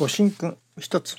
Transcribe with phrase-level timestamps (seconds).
[0.00, 1.18] ご神君一つ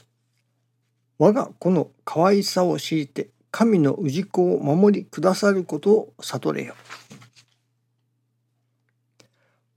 [1.20, 6.74] 我が子の可愛さを強いて神の氏子を守りくださることを悟れよ。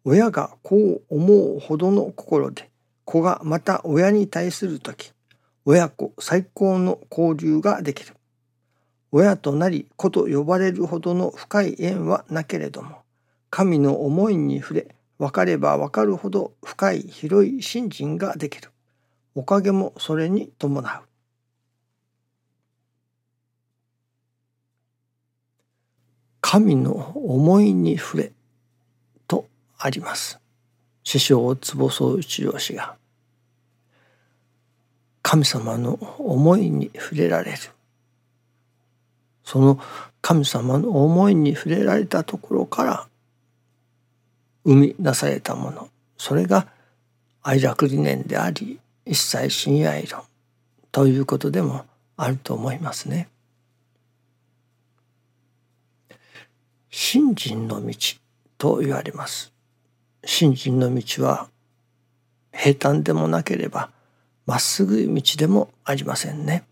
[0.04, 2.70] 親が子を思うほどの心で
[3.04, 5.12] 子がまた親に対する時
[5.66, 8.14] 親子最高の交流ができる。
[9.12, 13.02] 親となり子と呼ばれるほどの深い縁はなけれども
[13.50, 18.70] 神の思いに触れ分かれば分かるほど深い広い信心ができる。
[19.34, 21.02] おかげもそれに伴う。
[26.40, 28.32] 神の思いに触れ
[29.26, 29.46] と
[29.78, 30.38] あります。
[31.04, 32.96] 師匠坪宗一郎氏が
[35.22, 37.58] 神様の思いに触れられる
[39.44, 39.78] その
[40.22, 43.08] 神様の思いに触れられたところから
[44.64, 46.68] 生み出されたものそれが
[47.42, 50.22] 愛楽理念であり一切親愛論
[50.92, 51.84] ということでも
[52.16, 53.28] あると思いますね。
[56.90, 57.94] 信心の道
[58.56, 59.52] と言われます。
[60.24, 61.48] 信心の道は
[62.52, 63.90] 平坦でもなければ
[64.46, 66.64] まっすぐ道でもありませんね。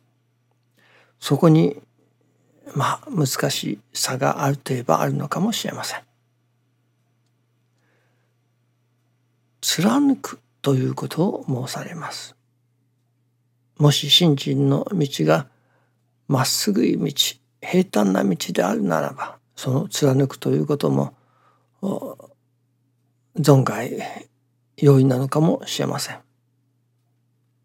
[1.19, 1.81] そこに
[2.75, 6.01] まあ難しい差があるといえばあるのかもしれません。
[9.61, 12.37] 貫くということを申されます。
[13.79, 15.49] もし信心の道が
[16.29, 17.13] まっすぐい道
[17.61, 21.15] 平坦な道であるならばその貫くということも
[23.37, 23.91] 存外
[24.77, 26.19] 容易なのかもしれません。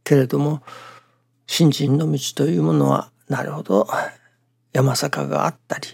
[0.04, 0.64] けれども
[1.46, 3.88] 信心の道というものはなるほど
[4.74, 5.88] 山坂があったり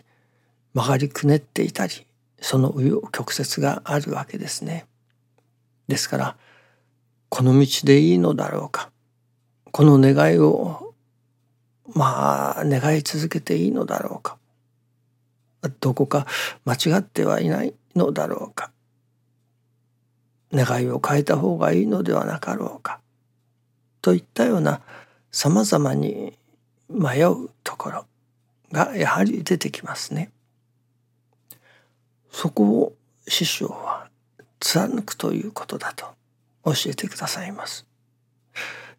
[0.73, 2.05] 曲がりくねっていたり
[2.39, 4.85] その紆余曲折があるわけですね。
[5.87, 6.37] ですから
[7.35, 8.91] この道でいいのだろうか。
[9.71, 10.93] この願いを
[11.95, 14.37] まあ願い続けていいのだろうか。
[15.79, 16.27] どこか
[16.63, 18.71] 間違ってはいないのだろうか。
[20.53, 22.99] 願いを変えた方がいいのではなかろうか。
[24.03, 24.81] といったような
[25.31, 26.37] さまざまに
[26.87, 28.05] 迷うところ
[28.71, 30.31] がやはり出てきますね。
[32.31, 32.93] そこを
[33.27, 34.07] 師匠は
[34.59, 36.13] 貫くということだと。
[36.65, 37.85] 教えてくださいます。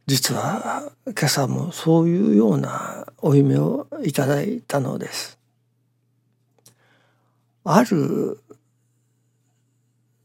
[0.07, 5.39] 実は今朝もそういうようなお夢をいただいたのです。
[7.65, 8.39] ある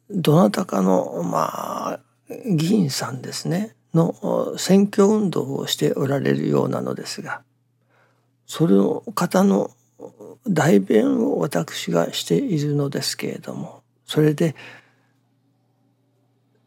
[0.09, 1.99] どなたかのまあ
[2.45, 7.41] 議員さんですねの選挙運動をしておられるようなのですが
[8.45, 9.71] その方の
[10.47, 14.55] 代弁を私がしているのですけれどもそれで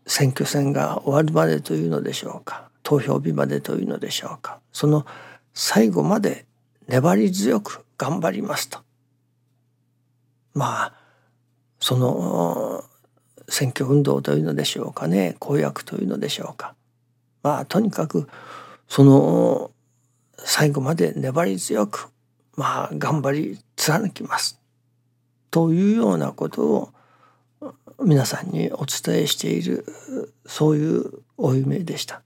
[0.07, 2.71] 選挙戦が終わるまでというのでしょうか。
[2.83, 4.61] 投票日までというのでしょうか。
[4.73, 5.07] その
[5.55, 6.47] 最後まで
[6.89, 8.81] 粘り強く頑張りますと。
[10.55, 10.95] まあ
[11.81, 12.85] その
[13.49, 15.37] 選挙運動というのでしょうかね。
[15.39, 16.75] 公約というのでしょうか。
[17.43, 18.29] まあとにかく
[18.89, 19.71] その
[20.39, 22.11] 最後まで粘り強く
[22.57, 24.61] まあ頑張り貫きます。
[25.51, 26.93] というようなことを
[28.01, 29.85] 皆さんにお伝えしている
[30.47, 32.23] そういうお夢でした。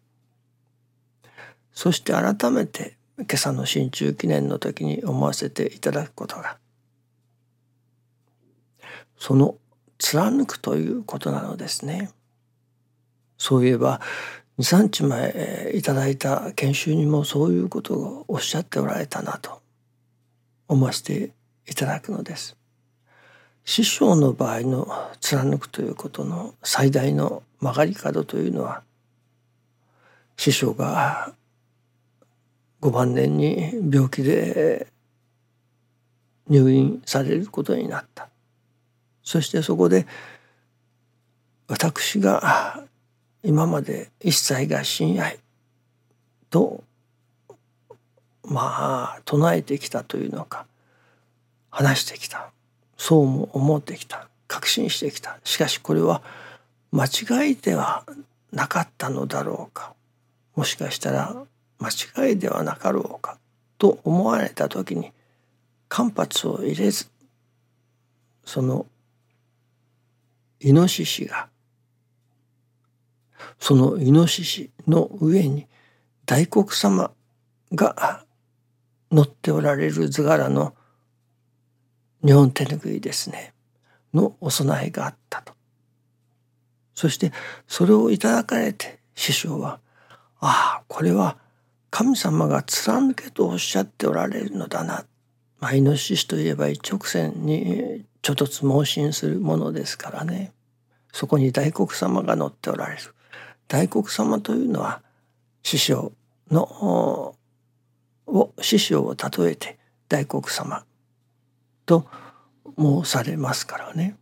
[1.73, 6.57] そして改めて今朝の新中記念の時に思わせていただくことが
[9.19, 9.57] その
[9.99, 12.11] 貫くということなのですね。
[13.39, 14.01] そういえば
[14.59, 19.61] 23日前いただいた研修にもそういうことをおっしゃっておられたなと
[20.69, 21.33] 思わせて
[21.67, 22.57] いただくのです。
[23.67, 24.87] 師匠の場合の
[25.21, 28.83] 貫くということの最大の曲がり角というのは
[30.37, 31.35] 師匠が
[32.81, 34.87] 5晩年に病気で
[36.49, 38.29] 入院されることになった。
[39.25, 40.07] そしてそこで
[41.67, 42.85] 私が
[43.43, 45.41] 今まで一切が親愛
[46.51, 46.85] と
[48.45, 50.67] まあ唱えてきたというのか
[51.71, 52.53] 話してきた。
[52.97, 54.29] そうも思ってきた。
[54.49, 55.39] 確信してきた。
[55.45, 56.23] しかしこれは
[56.93, 58.05] 間違いでは
[58.53, 59.95] なかったのだろうか。
[60.55, 61.37] もしかしたら
[61.79, 63.39] 間違いではなかろうか。
[63.79, 65.13] と思われた時に
[65.89, 67.09] 間髪を入れず
[68.45, 68.87] その
[70.61, 71.49] イノシシが
[73.59, 75.67] そのイノシシの上に
[76.25, 77.11] 大黒様
[77.73, 78.25] が
[79.11, 80.75] 乗っておられる図柄の
[82.25, 83.53] 日本手ぬぐいですね。
[84.15, 85.53] のお供えがあったと。
[86.95, 87.33] そして
[87.69, 89.81] それをいただかれて師匠は
[90.41, 91.37] ああこれは
[91.91, 95.05] 神様が貫けとおっしゃっておられるのだな、
[95.61, 100.53] まあ、イノシシといえば一直線にちょっと盲信するものですからね。
[101.13, 103.01] そこに大黒様が乗っておられる。
[103.69, 105.03] 大黒様というのは
[105.63, 106.13] 師匠
[106.51, 107.35] の
[108.27, 109.79] を師匠を例えて
[110.09, 110.85] 大黒様
[111.87, 112.07] と
[112.79, 114.17] 申されますからね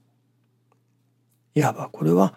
[1.54, 2.34] いわばこれは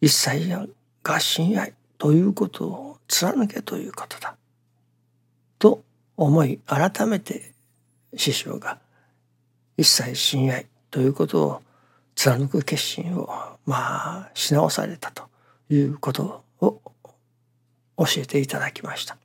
[0.00, 0.66] 一切や
[1.02, 4.36] 合心愛ということを貫けということだ
[5.58, 5.84] と
[6.16, 7.52] 思い改めて
[8.16, 8.78] 師匠が
[9.76, 11.62] 一切親愛ということを
[12.14, 13.28] 貫く決心を
[13.64, 15.24] まあし直されたと
[15.70, 16.80] いうことを
[17.96, 19.16] 教えていただきました。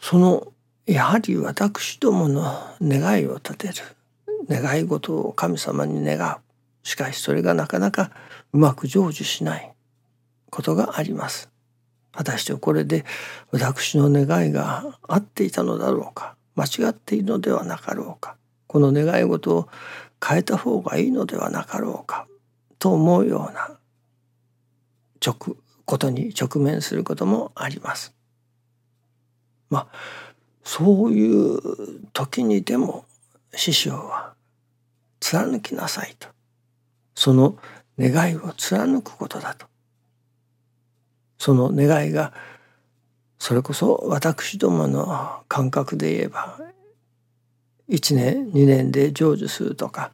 [0.00, 0.52] その
[0.90, 2.42] やはり私どもの
[2.82, 3.74] 願いを立てる。
[4.48, 6.38] 願い事を神様に願う。
[6.82, 8.10] しかしそれがなかなか
[8.52, 9.72] うまく成就しない
[10.50, 11.48] ことがあります。
[12.10, 13.04] 果たしてこれで
[13.52, 16.34] 私の願いが合っていたのだろうか。
[16.56, 18.36] 間違っているのではなかろうか。
[18.66, 19.68] この願い事を
[20.20, 22.26] 変えた方がいいのではなかろうか。
[22.80, 23.78] と思うような
[25.24, 28.12] 直ことに直面することもあります。
[29.68, 30.29] まあ
[30.64, 31.60] そういう
[32.12, 33.04] 時にでも
[33.54, 34.34] 師匠は
[35.18, 36.28] 貫きなさいと。
[37.14, 37.58] その
[37.98, 39.66] 願いを貫くことだと。
[41.38, 42.32] その願いが
[43.38, 46.58] それこそ私どもの感覚で言えば
[47.88, 50.12] 1年2年で成就するとか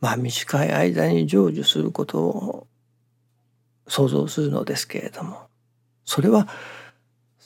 [0.00, 2.66] まあ短い間に成就することを
[3.86, 5.42] 想像するのですけれども
[6.04, 6.48] それは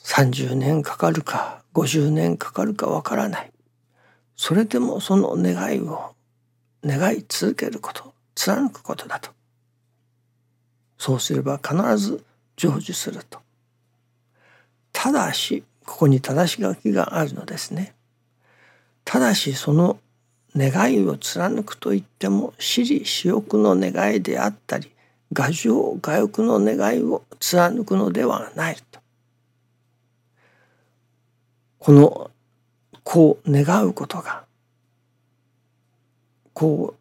[0.03, 3.51] 30年かかるか50年かかるかわからない。
[4.35, 6.15] それでもその願いを
[6.83, 9.31] 願い続けること貫くことだと。
[10.97, 12.23] そうすれば必ず
[12.57, 13.39] 成就すると。
[14.91, 17.93] ただしここに正し書きがあるのですね。
[19.05, 19.99] ただしその
[20.55, 24.91] 願いを貫くといっても私利私欲の願いであったり
[25.35, 28.99] 牙城牙欲の願いを貫くのではないと。
[31.79, 32.31] この
[33.03, 34.43] こう願うことが
[36.53, 36.95] こ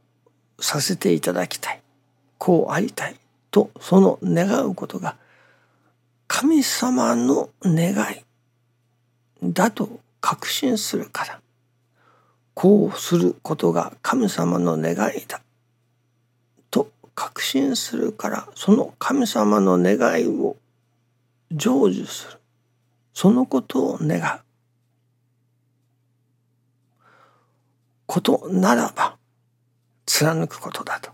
[0.56, 1.82] うさせていただきたい
[2.38, 3.16] こうありたい
[3.50, 5.16] とその願うことが
[6.26, 8.24] 神様の願い
[9.42, 11.40] だと確信するから
[12.54, 15.40] こうすることが神様の願いだ
[16.70, 20.56] と確信するからその神様の願いを
[21.50, 22.38] 成就する。
[23.14, 24.47] そのことを願う。
[28.08, 29.18] ことならば
[30.06, 31.12] 貫くことだと。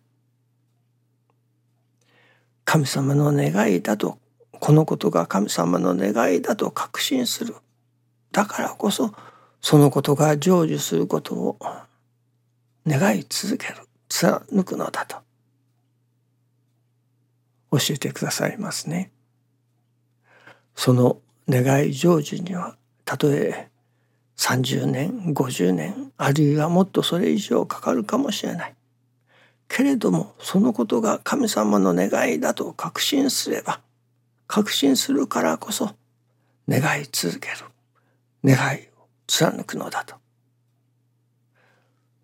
[2.64, 4.19] 神様の願いだと
[4.52, 7.56] このことが神様の願いだと確信する。
[8.31, 9.12] だからこそ
[9.61, 11.58] そのことが成就することを
[12.87, 13.75] 願い続ける。
[14.08, 15.17] 貫くのだと。
[17.73, 19.11] 教えてくださいますね。
[20.76, 21.19] その
[21.49, 23.69] 願い成就にはたとえ
[24.37, 28.75] 30年50年あるいはもっとそれ以上かかるかもしれない。
[29.69, 33.81] けれどもそのことが神様の願いだと確信すれば
[34.47, 35.91] 確信するからこそ
[36.69, 37.57] 願い続ける。
[38.45, 40.17] 願いを貫くのだと。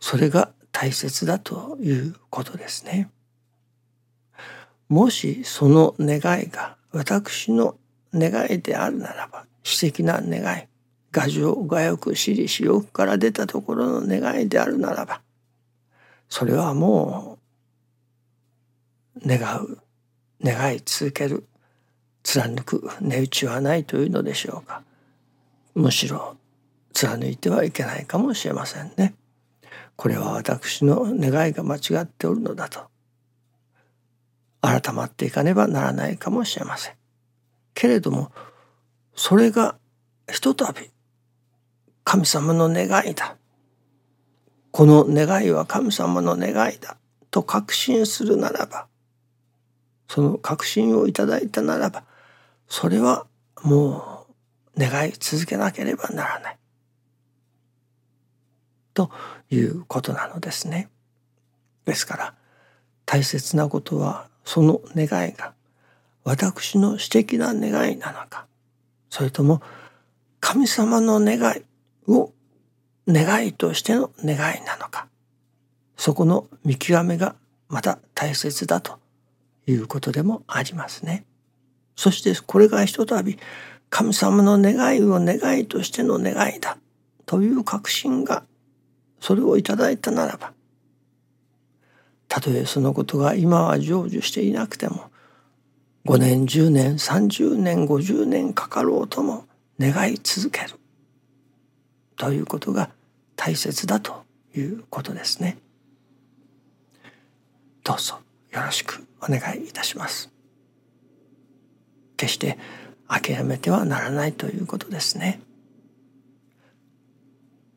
[0.00, 3.10] それが大切だということですね。
[4.88, 7.76] もしその願いが私の
[8.12, 10.66] 願いであるならば私的な願い
[11.12, 15.20] 牙城牙欲私利私欲から出たところの願いであるならば
[16.28, 17.38] それはも
[19.16, 19.78] う願う
[20.42, 21.44] 願い続ける
[22.22, 24.82] 貫く値打ちはないというのでしょうか
[25.74, 26.36] むしろ
[26.92, 29.14] 貫いてはいけないかもしれませんね。
[29.96, 32.80] これは私の願いが間違っておるのだと
[34.60, 36.94] 改まっていかねばならないかもしれません。
[37.74, 38.32] けれども
[39.14, 39.76] それが
[40.30, 40.90] ひとたび
[42.10, 43.36] 神様の願いだ。
[44.72, 46.96] この願いは神様の願いだ。
[47.30, 48.88] と確信するならば
[50.08, 52.02] その確信をいただいたならば
[52.66, 53.28] それは
[53.62, 54.26] も
[54.76, 56.58] う願い続けなければならない。
[58.92, 59.12] と
[59.48, 60.88] いうことなのですね。
[61.84, 62.34] ですから
[63.06, 65.54] 大切なことはその願いが
[66.24, 68.48] 私の私的な願いなのか
[69.10, 69.62] それとも
[70.40, 71.69] 神様の願い
[72.10, 72.32] を
[73.08, 75.08] 願いとしての願いなのか
[75.96, 77.34] そこの見極めが
[77.68, 78.98] また大切だと
[79.66, 81.24] いうことでもありますね。
[81.94, 83.38] そしてこれがひとたび
[83.90, 86.78] 神様の願いを願いとしての願いだ
[87.26, 88.44] という確信が
[89.20, 90.52] それをいただいたならば
[92.28, 95.10] たとえそのことが今は成就していなくても
[96.06, 99.44] 5年10年30年50年かかろうとも
[99.78, 100.79] 願い続ける
[102.20, 102.90] ということが
[103.34, 104.24] 大切だと
[104.54, 105.56] いうことですね。
[107.82, 108.18] どうぞ
[108.50, 110.30] よろしくお願いいたします。
[112.18, 112.58] 決して
[113.08, 115.40] 諦めてはならないということですね。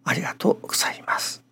[0.03, 1.42] ありがとうございます。